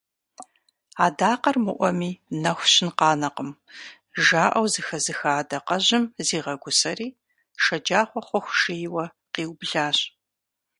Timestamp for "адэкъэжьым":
5.41-6.03